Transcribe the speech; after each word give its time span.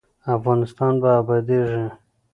افغانستان 0.35 0.93
به 1.01 1.09
ابادیږي 1.21 1.83